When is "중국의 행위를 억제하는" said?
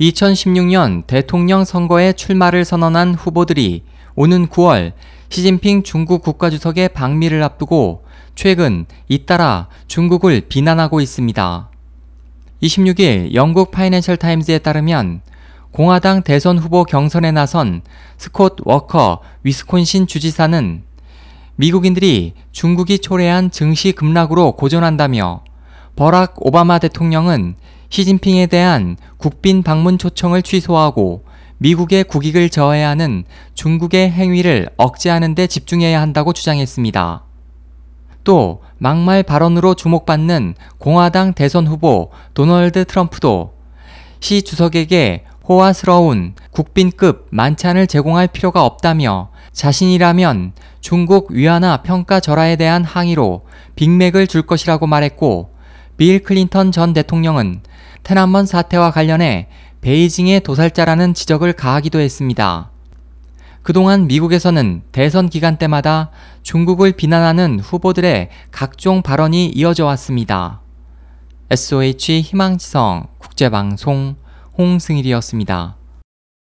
33.54-35.36